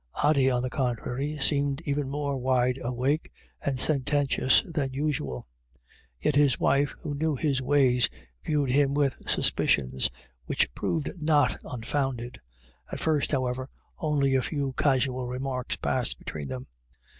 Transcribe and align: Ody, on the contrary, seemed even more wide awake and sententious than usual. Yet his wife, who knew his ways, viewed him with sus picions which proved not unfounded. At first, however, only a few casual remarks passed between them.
Ody, 0.23 0.49
on 0.49 0.63
the 0.63 0.69
contrary, 0.71 1.37
seemed 1.39 1.81
even 1.81 2.09
more 2.09 2.35
wide 2.35 2.79
awake 2.83 3.31
and 3.63 3.77
sententious 3.77 4.63
than 4.63 4.93
usual. 4.95 5.47
Yet 6.19 6.35
his 6.35 6.59
wife, 6.59 6.95
who 7.01 7.13
knew 7.13 7.35
his 7.35 7.61
ways, 7.61 8.09
viewed 8.43 8.71
him 8.71 8.95
with 8.95 9.17
sus 9.27 9.51
picions 9.51 10.09
which 10.47 10.73
proved 10.73 11.11
not 11.21 11.59
unfounded. 11.63 12.41
At 12.91 12.99
first, 12.99 13.31
however, 13.31 13.69
only 13.99 14.33
a 14.33 14.41
few 14.41 14.73
casual 14.73 15.27
remarks 15.27 15.75
passed 15.75 16.17
between 16.17 16.47
them. 16.47 16.65